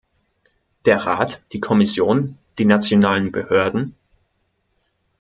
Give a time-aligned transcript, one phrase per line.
[0.85, 3.93] Der Rat, die Kommission, die nationalen Behörden?